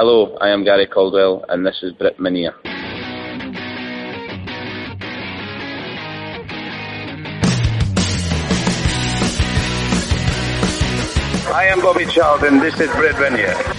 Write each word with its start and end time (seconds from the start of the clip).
Hello, 0.00 0.36
I 0.40 0.50
am 0.50 0.62
Gary 0.62 0.86
Caldwell, 0.86 1.44
and 1.48 1.66
this 1.66 1.82
is 1.82 1.92
Brit 1.92 2.18
Minia. 2.18 2.54
I 11.52 11.66
am 11.66 11.80
Bobby 11.80 12.06
Charlton, 12.06 12.54
and 12.54 12.62
this 12.62 12.78
is 12.78 12.88
Brit 12.92 13.16
Minia. 13.16 13.77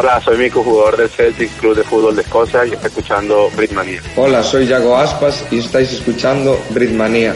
Hola, 0.00 0.20
soy 0.20 0.38
Mico, 0.38 0.62
jugador 0.62 0.96
del 0.96 1.08
Celtic 1.08 1.50
Club 1.58 1.74
de 1.74 1.82
Fútbol 1.82 2.14
de 2.14 2.22
Escocia 2.22 2.64
y 2.64 2.70
está 2.70 2.86
escuchando 2.86 3.50
Britmania. 3.56 4.00
Hola, 4.16 4.44
soy 4.44 4.68
Yago 4.68 4.96
Aspas 4.96 5.44
y 5.50 5.58
estáis 5.58 5.92
escuchando 5.92 6.56
Britmanía. 6.70 7.34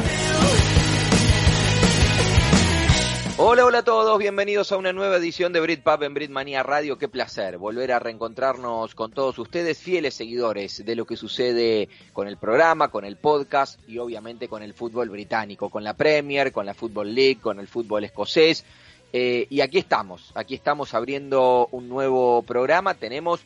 Hola, 3.37 3.67
hola 3.67 3.79
a 3.79 3.83
todos, 3.83 4.17
bienvenidos 4.17 4.71
a 4.71 4.77
una 4.77 4.93
nueva 4.93 5.17
edición 5.17 5.53
de 5.53 5.59
Britpub 5.59 6.05
en 6.05 6.15
Britmania 6.15 6.63
Radio. 6.63 6.99
Qué 6.99 7.09
placer 7.09 7.59
volver 7.59 7.91
a 7.91 7.99
reencontrarnos 7.99 8.95
con 8.95 9.11
todos 9.11 9.41
ustedes, 9.41 9.79
fieles 9.79 10.15
seguidores 10.15 10.85
de 10.85 10.95
lo 10.95 11.05
que 11.05 11.17
sucede 11.17 11.89
con 12.13 12.29
el 12.29 12.37
programa, 12.37 12.93
con 12.93 13.05
el 13.05 13.17
podcast 13.17 13.81
y 13.89 13.99
obviamente 13.99 14.47
con 14.47 14.63
el 14.63 14.73
fútbol 14.73 15.09
británico, 15.09 15.69
con 15.69 15.83
la 15.83 15.95
Premier, 15.95 16.53
con 16.53 16.65
la 16.65 16.75
Football 16.75 17.13
League, 17.13 17.41
con 17.41 17.59
el 17.59 17.67
fútbol 17.67 18.05
escocés. 18.05 18.65
Eh, 19.13 19.47
y 19.51 19.61
aquí 19.61 19.79
estamos, 19.79 20.33
aquí 20.35 20.55
estamos 20.55 20.95
abriendo 20.95 21.69
un 21.71 21.89
nuevo 21.89 22.43
programa. 22.43 22.95
Tenemos 22.95 23.41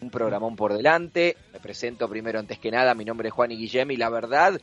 un 0.00 0.10
programón 0.10 0.56
por 0.56 0.72
delante. 0.72 1.36
Me 1.52 1.60
presento 1.60 2.08
primero 2.08 2.38
antes 2.38 2.58
que 2.58 2.70
nada, 2.70 2.94
mi 2.94 3.04
nombre 3.04 3.28
es 3.28 3.34
Juan 3.34 3.52
y 3.52 3.56
Guillem 3.56 3.90
y 3.90 3.96
la 3.96 4.10
verdad 4.10 4.60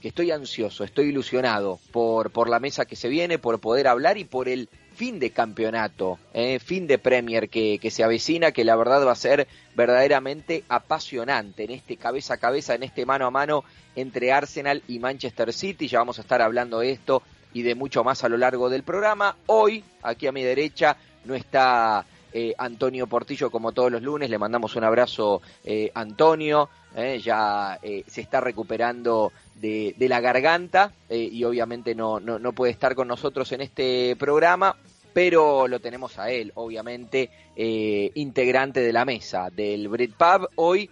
que 0.00 0.08
estoy 0.08 0.30
ansioso, 0.30 0.84
estoy 0.84 1.08
ilusionado 1.08 1.80
por, 1.90 2.30
por 2.30 2.48
la 2.48 2.60
mesa 2.60 2.84
que 2.84 2.94
se 2.94 3.08
viene, 3.08 3.38
por 3.38 3.58
poder 3.58 3.88
hablar 3.88 4.16
y 4.16 4.24
por 4.24 4.48
el 4.48 4.68
fin 4.94 5.18
de 5.18 5.30
campeonato, 5.30 6.18
eh, 6.34 6.60
fin 6.60 6.86
de 6.86 6.98
Premier 6.98 7.48
que, 7.48 7.78
que 7.80 7.90
se 7.90 8.04
avecina, 8.04 8.52
que 8.52 8.64
la 8.64 8.76
verdad 8.76 9.04
va 9.04 9.12
a 9.12 9.16
ser 9.16 9.48
verdaderamente 9.74 10.64
apasionante 10.68 11.64
en 11.64 11.72
este 11.72 11.96
cabeza 11.96 12.34
a 12.34 12.38
cabeza, 12.38 12.74
en 12.74 12.84
este 12.84 13.06
mano 13.06 13.26
a 13.26 13.30
mano 13.30 13.64
entre 13.96 14.32
Arsenal 14.32 14.82
y 14.86 14.98
Manchester 14.98 15.52
City. 15.52 15.88
Ya 15.88 15.98
vamos 15.98 16.18
a 16.18 16.22
estar 16.22 16.42
hablando 16.42 16.80
de 16.80 16.92
esto 16.92 17.22
y 17.52 17.62
de 17.62 17.74
mucho 17.74 18.04
más 18.04 18.24
a 18.24 18.28
lo 18.28 18.36
largo 18.36 18.68
del 18.70 18.82
programa. 18.82 19.36
Hoy, 19.46 19.84
aquí 20.02 20.26
a 20.26 20.32
mi 20.32 20.42
derecha, 20.42 20.96
no 21.24 21.34
está 21.34 22.04
eh, 22.32 22.54
Antonio 22.58 23.06
Portillo 23.06 23.50
como 23.50 23.72
todos 23.72 23.90
los 23.90 24.02
lunes. 24.02 24.30
Le 24.30 24.38
mandamos 24.38 24.76
un 24.76 24.84
abrazo, 24.84 25.42
eh, 25.64 25.90
Antonio. 25.94 26.68
eh, 26.96 27.20
ya 27.22 27.78
eh, 27.82 28.02
se 28.06 28.20
está 28.20 28.40
recuperando 28.40 29.32
de, 29.56 29.94
de 29.98 30.08
la 30.08 30.20
garganta 30.20 30.92
eh, 31.08 31.28
y 31.30 31.44
obviamente 31.44 31.94
no, 31.94 32.18
no, 32.20 32.38
no 32.38 32.52
puede 32.52 32.72
estar 32.72 32.94
con 32.94 33.08
nosotros 33.08 33.50
en 33.52 33.60
este 33.60 34.16
programa. 34.16 34.76
Pero 35.12 35.66
lo 35.66 35.80
tenemos 35.80 36.18
a 36.18 36.30
él, 36.30 36.52
obviamente, 36.54 37.30
eh, 37.56 38.10
integrante 38.14 38.80
de 38.80 38.92
la 38.92 39.04
mesa 39.04 39.48
del 39.50 39.88
Britpub. 39.88 40.48
Hoy 40.54 40.90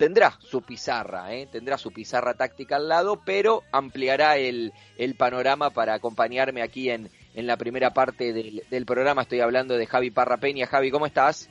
tendrá 0.00 0.32
su 0.40 0.62
pizarra, 0.62 1.34
¿eh? 1.34 1.46
tendrá 1.52 1.76
su 1.76 1.92
pizarra 1.92 2.32
táctica 2.32 2.76
al 2.76 2.88
lado, 2.88 3.20
pero 3.22 3.64
ampliará 3.70 4.38
el, 4.38 4.72
el 4.96 5.14
panorama 5.14 5.68
para 5.68 5.92
acompañarme 5.92 6.62
aquí 6.62 6.88
en, 6.88 7.10
en 7.34 7.46
la 7.46 7.58
primera 7.58 7.92
parte 7.92 8.32
del, 8.32 8.86
programa. 8.86 9.20
Estoy 9.20 9.40
hablando 9.40 9.76
de 9.76 9.84
Javi 9.84 10.10
Parra 10.10 10.38
Peña. 10.38 10.66
Javi, 10.66 10.90
¿cómo 10.90 11.04
estás? 11.04 11.50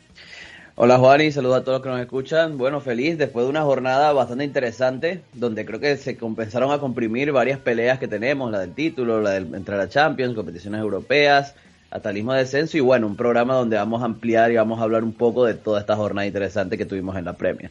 Hola 0.74 0.98
Juan 0.98 1.22
y 1.22 1.32
saludos 1.32 1.58
a 1.58 1.64
todos 1.64 1.76
los 1.78 1.84
que 1.84 1.90
nos 1.90 2.00
escuchan. 2.00 2.58
Bueno, 2.58 2.82
feliz 2.82 3.20
después 3.20 3.46
de 3.46 3.52
una 3.52 3.62
jornada 3.62 4.14
bastante 4.14 4.46
interesante, 4.46 5.22
donde 5.34 5.64
creo 5.64 5.80
que 5.80 5.96
se 5.98 6.18
compensaron 6.18 6.72
a 6.72 6.80
comprimir 6.80 7.32
varias 7.32 7.60
peleas 7.60 8.00
que 8.00 8.08
tenemos, 8.08 8.50
la 8.50 8.62
del 8.62 8.74
título, 8.74 9.22
la 9.22 9.30
del 9.30 9.54
entrar 9.54 9.80
a 9.80 9.90
Champions, 9.90 10.34
competiciones 10.34 10.82
europeas, 10.82 11.54
atalismo 11.92 12.34
de 12.34 12.40
descenso 12.40 12.78
y 12.78 12.82
bueno, 12.82 13.06
un 13.06 13.16
programa 13.16 13.54
donde 13.54 13.78
vamos 13.78 14.02
a 14.02 14.06
ampliar 14.06 14.52
y 14.52 14.56
vamos 14.56 14.80
a 14.80 14.84
hablar 14.84 15.04
un 15.04 15.14
poco 15.14 15.46
de 15.46 15.54
toda 15.54 15.80
esta 15.80 15.96
jornada 15.96 16.26
interesante 16.26 16.80
que 16.80 16.88
tuvimos 16.88 17.16
en 17.16 17.26
la 17.26 17.34
Premier. 17.34 17.70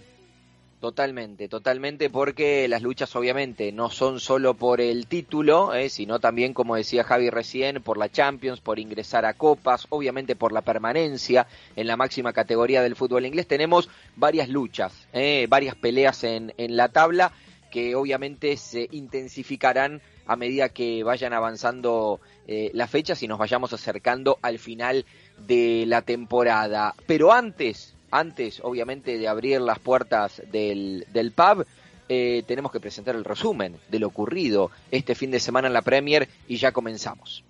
Totalmente, 0.81 1.49
totalmente, 1.49 2.09
porque 2.09 2.69
las 2.69 2.83
luchas 2.83 3.17
obviamente 3.17 3.73
no 3.73 3.91
son 3.91 4.21
solo 4.21 4.55
por 4.55 4.81
el 4.81 5.09
título, 5.09 5.75
eh, 5.75 5.89
sino 5.89 6.21
también, 6.21 6.55
como 6.55 6.77
decía 6.77 7.03
Javi 7.03 7.31
recién, 7.31 7.83
por 7.83 7.99
la 7.99 8.09
Champions, 8.09 8.61
por 8.61 8.79
ingresar 8.79 9.25
a 9.25 9.35
copas, 9.35 9.87
obviamente 9.89 10.37
por 10.37 10.53
la 10.53 10.63
permanencia 10.63 11.49
en 11.75 11.89
la 11.89 11.97
máxima 11.97 12.33
categoría 12.33 12.81
del 12.81 12.95
fútbol 12.95 13.27
inglés. 13.27 13.49
Tenemos 13.49 13.89
varias 14.15 14.49
luchas, 14.49 15.09
eh, 15.13 15.49
varias 15.49 15.75
peleas 15.75 16.23
en, 16.23 16.55
en 16.59 16.77
la 16.77 16.89
tabla 16.89 17.33
que 17.73 17.97
obviamente 17.97 18.57
se 18.57 18.89
intensificarán 18.93 20.01
a 20.27 20.37
medida 20.37 20.69
que 20.69 21.03
vayan 21.03 21.33
avanzando 21.33 22.21
eh, 22.47 22.71
las 22.75 22.89
fechas 22.89 23.23
y 23.23 23.29
nos 23.29 23.39
vayamos 23.39 23.73
acercando 23.73 24.39
al 24.43 24.59
final 24.59 25.07
de 25.47 25.85
la 25.87 26.03
temporada. 26.03 26.95
Pero 27.07 27.33
antes, 27.33 27.95
antes 28.11 28.61
obviamente 28.63 29.19
de 29.19 29.29
abrir 29.29 29.61
las 29.61 29.79
puertas 29.79 30.43
del, 30.51 31.07
del 31.13 31.33
pub, 31.33 31.67
eh, 32.09 32.43
tenemos 32.47 32.73
que 32.73 32.81
presentar 32.81 33.15
el 33.15 33.25
resumen 33.25 33.77
de 33.91 33.99
lo 33.99 34.07
ocurrido 34.07 34.71
este 34.91 35.15
fin 35.15 35.31
de 35.31 35.41
semana 35.41 35.69
en 35.69 35.75
la 35.75 35.83
Premier 35.83 36.29
y 36.47 36.57
ya 36.57 36.73
comenzamos. 36.73 37.45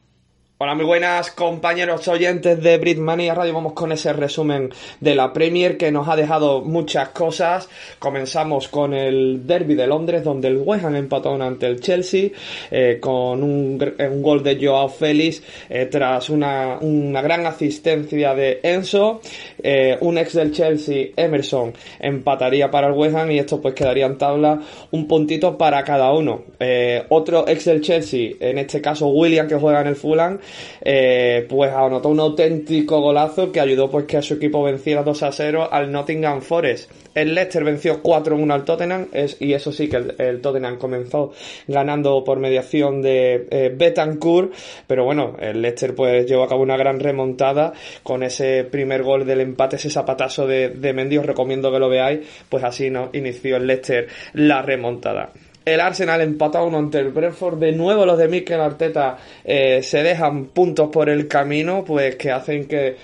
Hola, 0.61 0.75
muy 0.75 0.87
buenas 0.87 1.31
compañeros 1.31 2.09
oyentes 2.09 2.61
de 2.61 2.79
Britmania 2.79 3.33
Radio. 3.33 3.55
Vamos 3.55 3.75
con 3.75 3.93
ese 3.93 4.13
resumen 4.13 4.71
de 4.99 5.15
la 5.15 5.33
Premier 5.33 5.77
que 5.77 5.93
nos 5.93 6.09
ha 6.09 6.17
dejado 6.17 6.63
muchas 6.63 7.11
cosas. 7.11 7.69
Comenzamos 8.01 8.67
con 8.67 8.93
el 8.93 9.47
Derby 9.47 9.77
de 9.77 9.87
Londres, 9.87 10.25
donde 10.25 10.49
el 10.49 10.57
West 10.59 10.85
Ham 10.85 10.97
empató 10.97 11.41
ante 11.41 11.67
el 11.67 11.81
Chelsea 11.81 12.31
eh, 12.73 12.99
con 13.01 13.45
un, 13.45 13.79
gr- 13.79 14.11
un 14.11 14.21
gol 14.21 14.43
de 14.43 14.59
Joao 14.61 14.89
Félix 14.89 15.45
eh, 15.71 15.87
tras 15.87 16.29
una, 16.29 16.79
una 16.81 17.23
gran 17.23 17.47
asistencia 17.47 18.35
de 18.35 18.59
Enzo. 18.65 19.21
Eh, 19.63 19.97
un 20.01 20.19
ex 20.19 20.33
del 20.33 20.51
Chelsea, 20.51 21.11
Emerson, 21.15 21.73
empataría 22.01 22.69
para 22.69 22.89
el 22.89 22.95
West 22.95 23.15
Ham 23.15 23.31
y 23.31 23.39
esto 23.39 23.61
pues 23.63 23.75
quedaría 23.75 24.07
en 24.07 24.19
tabla 24.19 24.61
un 24.91 25.07
puntito 25.07 25.57
para 25.57 25.85
cada 25.85 26.13
uno. 26.13 26.43
Eh, 26.59 27.05
otro 27.11 27.47
ex 27.47 27.65
del 27.67 27.81
Chelsea, 27.81 28.33
en 28.41 28.59
este 28.59 28.81
caso 28.81 29.07
William, 29.07 29.47
que 29.47 29.55
juega 29.55 29.83
en 29.83 29.87
el 29.87 29.95
Fulham, 29.95 30.41
eh, 30.81 31.47
pues 31.49 31.73
anotó 31.73 32.09
un 32.09 32.21
auténtico 32.21 33.01
golazo 33.01 33.53
que 33.53 33.61
ayudó 33.61 33.91
pues 33.91 34.05
que 34.07 34.17
a 34.17 34.23
su 34.23 34.35
equipo 34.35 34.63
venciera 34.63 35.03
2 35.03 35.23
a 35.23 35.33
0 35.33 35.69
al 35.71 35.91
Nottingham 35.91 36.41
Forest. 36.41 36.91
El 37.15 37.35
Leicester 37.35 37.65
venció 37.65 38.01
4-1 38.03 38.53
al 38.53 38.65
Tottenham 38.65 39.09
y 39.41 39.53
eso 39.53 39.73
sí 39.73 39.89
que 39.89 39.97
el, 39.97 40.41
Tottenham 40.41 40.79
comenzó 40.79 41.33
ganando 41.67 42.23
por 42.23 42.39
mediación 42.39 43.03
de 43.03 43.47
eh, 43.51 43.73
Betancourt, 43.75 44.53
pero 44.87 45.05
bueno, 45.05 45.37
el 45.41 45.61
Leicester 45.61 45.95
pues 45.95 46.27
llevó 46.27 46.45
a 46.45 46.49
cabo 46.49 46.63
una 46.63 46.77
gran 46.77 47.01
remontada 47.01 47.73
con 48.05 48.23
ese 48.23 48.65
primer 48.65 49.03
gol 49.03 49.27
del 49.27 49.41
empate, 49.41 49.77
ese 49.77 49.91
zapatazo 49.91 50.47
de, 50.47 50.69
de 50.69 50.93
Mendy, 50.93 51.19
os 51.19 51.27
recomiendo 51.27 51.73
que 51.73 51.79
lo 51.81 51.89
veáis, 51.89 52.21
pues 52.49 52.63
así 52.63 52.89
no 52.89 53.11
inició 53.13 53.57
el 53.57 53.67
Leicester 53.67 54.07
la 54.35 54.63
remontada. 54.63 55.33
El 55.75 55.81
Arsenal 55.81 56.23
empató 56.23 56.59
a 56.59 56.65
uno 56.65 56.79
ante 56.79 56.99
el 56.99 57.11
Brentford. 57.11 57.59
De 57.59 57.73
nuevo 57.73 58.07
los 58.07 58.17
de 58.17 58.27
Mikel 58.27 58.59
Arteta 58.59 59.19
eh, 59.45 59.83
se 59.83 60.03
dejan 60.03 60.47
puntos 60.47 60.89
por 60.89 61.11
el 61.11 61.29
camino, 61.29 61.85
pues 61.85 62.17
que 62.17 62.31
hacen 62.31 62.67
que 62.67 62.87
eh, 62.89 62.97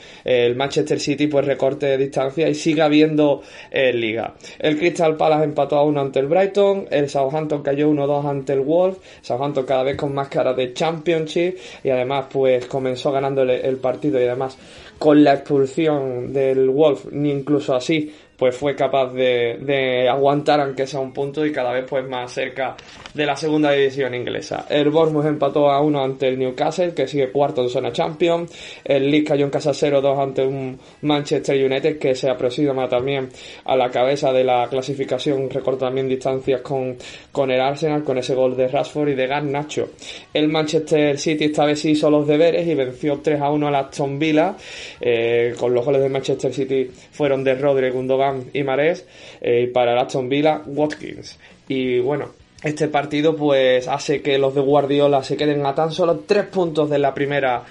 el 0.47 0.57
Manchester 0.57 0.99
City 0.99 1.27
pues 1.27 1.45
recorte 1.45 1.99
distancia 1.99 2.49
y 2.49 2.55
siga 2.55 2.89
viendo 2.89 3.43
eh, 3.71 3.93
liga. 3.93 4.35
El 4.59 4.79
Crystal 4.79 5.15
Palace 5.15 5.45
empató 5.45 5.77
a 5.77 5.85
uno 5.85 6.01
ante 6.01 6.21
el 6.21 6.27
Brighton. 6.27 6.87
El 6.91 7.11
Southampton 7.11 7.63
cayó 7.63 7.91
1-2 7.91 8.31
ante 8.31 8.55
el 8.55 8.61
Wolves. 8.61 8.99
Southampton 9.21 9.67
cada 9.67 9.83
vez 9.83 9.97
con 9.97 10.15
más 10.15 10.29
cara 10.29 10.55
de 10.55 10.73
Championship 10.73 11.59
y 11.83 11.91
además 11.91 12.27
pues 12.33 12.65
comenzó 12.65 13.13
ganando 13.13 13.43
el 13.43 13.77
partido 13.77 14.19
y 14.19 14.25
además 14.25 14.57
con 14.99 15.23
la 15.23 15.35
expulsión 15.35 16.33
del 16.33 16.71
Wolf, 16.71 17.07
ni 17.13 17.31
incluso 17.31 17.75
así 17.75 18.13
pues 18.37 18.57
fue 18.57 18.75
capaz 18.75 19.13
de, 19.13 19.59
de 19.61 20.09
aguantar 20.09 20.61
aunque 20.61 20.87
sea 20.87 21.01
un 21.01 21.13
punto 21.13 21.45
y 21.47 21.53
cada 21.53 21.73
vez 21.73 21.85
pues 21.89 22.07
más 22.09 22.33
cerca 22.33 22.77
de 23.13 23.27
la 23.27 23.37
segunda 23.37 23.71
división 23.71 24.15
inglesa. 24.15 24.67
El 24.69 24.91
Bournemouth 24.91 25.27
empató 25.27 25.71
a 25.71 25.81
uno 25.81 26.03
ante 26.03 26.29
el 26.29 26.39
Newcastle, 26.39 26.93
que 26.95 27.07
sigue 27.07 27.31
cuarto 27.31 27.63
en 27.63 27.69
zona 27.69 27.93
champion. 27.93 28.47
El 28.85 29.11
Leeds 29.11 29.29
cayó 29.29 29.45
en 29.45 29.51
casa 29.51 29.71
0-2 29.71 30.23
ante 30.23 30.45
un 30.45 30.79
Manchester 31.03 31.65
United 31.65 31.99
que 31.99 32.15
se 32.15 32.29
aproxima 32.29 32.89
también 32.89 33.29
a 33.65 33.77
la 33.77 33.91
cabeza 33.91 34.33
de 34.33 34.43
la 34.43 34.67
clasificación, 34.69 35.49
recorta 35.49 35.87
también 35.87 36.09
distancias 36.09 36.61
con, 36.61 36.97
con 37.31 37.51
el 37.51 37.61
Arsenal, 37.61 38.03
con 38.03 38.19
ese 38.19 38.35
gol 38.35 38.57
de 38.57 38.69
Rashford 38.69 39.11
y 39.11 39.15
de 39.15 39.27
Garnacho. 39.27 39.91
El 40.33 40.49
Manchester 40.49 41.19
City 41.19 41.45
esta 41.45 41.65
vez 41.65 41.85
hizo 41.85 42.11
los 42.11 42.27
deberes 42.27 42.67
y 42.67 42.75
venció 42.75 43.23
3-1 43.23 43.69
al 43.69 43.75
Aston 43.77 44.19
Villa, 44.19 44.57
eh, 45.01 45.55
con 45.59 45.73
los 45.73 45.85
goles 45.85 46.03
de 46.03 46.09
Manchester 46.09 46.53
City 46.53 46.91
fueron 47.13 47.45
de 47.45 47.55
Rodri, 47.55 47.91
Gundogan 47.91 48.24
y 48.53 48.63
Mares, 48.63 49.07
eh, 49.41 49.71
para 49.73 50.01
Aston 50.01 50.29
Villa, 50.29 50.63
Watkins. 50.67 51.39
Y 51.69 52.01
bueno, 52.01 52.31
este 52.65 52.89
partido 52.89 53.37
pues 53.37 53.89
hace 53.89 54.23
que 54.23 54.39
los 54.39 54.55
de 54.55 54.63
Guardiola 54.63 55.23
se 55.23 55.37
queden 55.37 55.65
a 55.67 55.75
tan 55.75 55.93
solo 55.93 56.21
tres 56.27 56.47
puntos 56.47 56.89
de 56.89 56.99
la 56.99 57.13
primera 57.13 57.63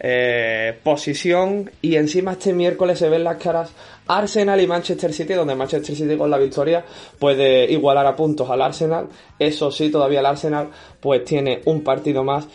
eh, 0.00 0.76
posición. 0.82 1.70
Y 1.80 1.94
encima 1.94 2.32
este 2.32 2.52
miércoles 2.52 2.98
se 2.98 3.08
ven 3.08 3.22
las 3.22 3.36
caras 3.36 3.70
Arsenal 4.08 4.60
y 4.60 4.66
Manchester 4.66 5.12
City 5.12 5.34
donde 5.34 5.54
Manchester 5.54 5.94
City 5.94 6.16
con 6.16 6.30
la 6.30 6.38
victoria 6.38 6.84
puede 7.18 7.70
igualar 7.70 8.06
a 8.06 8.16
puntos 8.16 8.50
al 8.50 8.60
Arsenal. 8.60 9.06
Eso 9.38 9.70
sí 9.70 9.88
todavía 9.88 10.18
el 10.18 10.26
Arsenal 10.26 10.68
pues 10.98 11.24
tiene 11.24 11.60
un 11.66 11.84
partido 11.84 12.24
más 12.24 12.48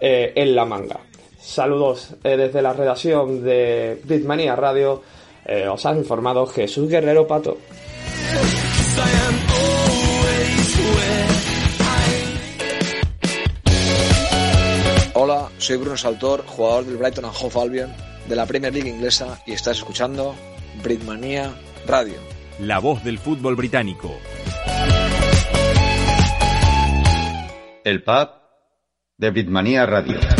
eh, 0.00 0.32
en 0.36 0.54
la 0.54 0.64
manga. 0.64 1.00
Saludos 1.40 2.14
eh, 2.22 2.36
desde 2.36 2.62
la 2.62 2.74
redacción 2.74 3.42
de 3.42 4.00
Bitmania 4.04 4.54
Radio 4.54 5.02
eh, 5.50 5.68
os 5.68 5.84
ha 5.84 5.92
informado 5.92 6.46
Jesús 6.46 6.88
Guerrero 6.88 7.26
Pato 7.26 7.58
Hola, 15.12 15.50
soy 15.58 15.76
Bruno 15.76 15.96
Saltor, 15.96 16.44
jugador 16.46 16.86
del 16.86 16.96
Brighton 16.96 17.24
and 17.26 17.34
Hove 17.38 17.60
Albion 17.60 17.92
de 18.26 18.36
la 18.36 18.46
Premier 18.46 18.72
League 18.72 18.88
inglesa 18.88 19.38
y 19.44 19.52
estás 19.52 19.78
escuchando 19.78 20.34
Britmania 20.82 21.52
Radio. 21.86 22.14
La 22.60 22.78
voz 22.78 23.02
del 23.04 23.18
fútbol 23.18 23.56
británico. 23.56 24.16
El 27.84 28.02
pub 28.02 28.28
de 29.18 29.30
Britmania 29.30 29.84
Radio. 29.84 30.39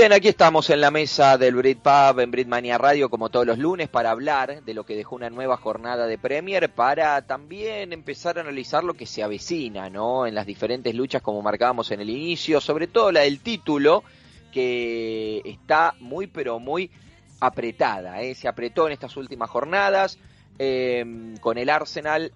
Bien, 0.00 0.12
aquí 0.14 0.28
estamos 0.28 0.70
en 0.70 0.80
la 0.80 0.90
mesa 0.90 1.36
del 1.36 1.56
Britpub 1.56 2.20
en 2.20 2.30
Britmania 2.30 2.78
Radio 2.78 3.10
como 3.10 3.28
todos 3.28 3.46
los 3.46 3.58
lunes 3.58 3.90
para 3.90 4.12
hablar 4.12 4.64
de 4.64 4.72
lo 4.72 4.86
que 4.86 4.96
dejó 4.96 5.14
una 5.14 5.28
nueva 5.28 5.58
jornada 5.58 6.06
de 6.06 6.16
Premier 6.16 6.70
para 6.70 7.20
también 7.26 7.92
empezar 7.92 8.38
a 8.38 8.40
analizar 8.40 8.82
lo 8.82 8.94
que 8.94 9.04
se 9.04 9.22
avecina, 9.22 9.90
¿no? 9.90 10.26
En 10.26 10.34
las 10.34 10.46
diferentes 10.46 10.94
luchas 10.94 11.20
como 11.20 11.42
marcábamos 11.42 11.90
en 11.90 12.00
el 12.00 12.08
inicio, 12.08 12.62
sobre 12.62 12.86
todo 12.86 13.12
la 13.12 13.20
del 13.20 13.40
título 13.40 14.02
que 14.50 15.42
está 15.44 15.94
muy 16.00 16.28
pero 16.28 16.58
muy 16.58 16.90
apretada, 17.38 18.22
¿eh? 18.22 18.34
Se 18.34 18.48
apretó 18.48 18.86
en 18.86 18.94
estas 18.94 19.18
últimas 19.18 19.50
jornadas 19.50 20.18
eh, 20.58 21.34
con 21.42 21.58
el 21.58 21.68
Arsenal 21.68 22.32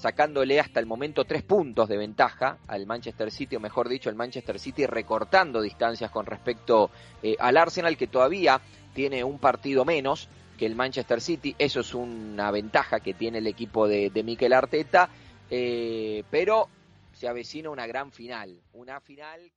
sacándole 0.00 0.58
hasta 0.58 0.80
el 0.80 0.86
momento 0.86 1.24
tres 1.24 1.42
puntos 1.42 1.88
de 1.88 1.98
ventaja 1.98 2.56
al 2.66 2.86
Manchester 2.86 3.30
City, 3.30 3.56
o 3.56 3.60
mejor 3.60 3.88
dicho, 3.88 4.08
el 4.08 4.16
Manchester 4.16 4.58
City 4.58 4.86
recortando 4.86 5.60
distancias 5.60 6.10
con 6.10 6.24
respecto 6.24 6.90
eh, 7.22 7.36
al 7.38 7.58
Arsenal, 7.58 7.98
que 7.98 8.06
todavía 8.06 8.60
tiene 8.94 9.22
un 9.22 9.38
partido 9.38 9.84
menos 9.84 10.28
que 10.58 10.64
el 10.64 10.74
Manchester 10.74 11.20
City. 11.20 11.54
Eso 11.58 11.80
es 11.80 11.94
una 11.94 12.50
ventaja 12.50 13.00
que 13.00 13.12
tiene 13.12 13.38
el 13.38 13.46
equipo 13.46 13.86
de, 13.86 14.08
de 14.08 14.22
Mikel 14.22 14.54
Arteta, 14.54 15.10
eh, 15.50 16.24
pero 16.30 16.68
se 17.12 17.28
avecina 17.28 17.68
una 17.68 17.86
gran 17.86 18.10
final, 18.10 18.58
una 18.72 19.00
final. 19.00 19.52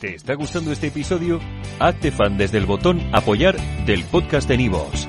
¿Te 0.00 0.14
está 0.14 0.34
gustando 0.34 0.70
este 0.70 0.88
episodio? 0.88 1.40
Hazte 1.80 2.12
fan 2.12 2.36
desde 2.36 2.58
el 2.58 2.66
botón 2.66 3.00
Apoyar 3.12 3.56
del 3.86 4.04
podcast 4.04 4.48
de 4.48 4.58
Nivos. 4.58 5.08